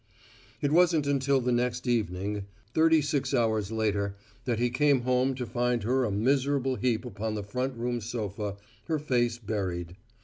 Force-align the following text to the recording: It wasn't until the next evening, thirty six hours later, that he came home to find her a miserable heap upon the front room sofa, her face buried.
It 0.61 0.71
wasn't 0.71 1.05
until 1.05 1.41
the 1.41 1.51
next 1.51 1.85
evening, 1.87 2.47
thirty 2.73 3.03
six 3.03 3.35
hours 3.35 3.71
later, 3.71 4.15
that 4.45 4.57
he 4.57 4.71
came 4.71 5.01
home 5.01 5.35
to 5.35 5.45
find 5.45 5.83
her 5.83 6.05
a 6.05 6.11
miserable 6.11 6.75
heap 6.77 7.05
upon 7.05 7.35
the 7.35 7.43
front 7.43 7.77
room 7.77 8.01
sofa, 8.01 8.57
her 8.85 8.97
face 8.97 9.37
buried. 9.37 9.95